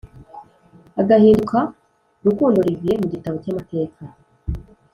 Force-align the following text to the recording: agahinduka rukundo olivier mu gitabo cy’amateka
agahinduka 1.01 1.59
rukundo 2.25 2.57
olivier 2.59 2.97
mu 3.01 3.07
gitabo 3.13 3.35
cy’amateka 3.43 4.01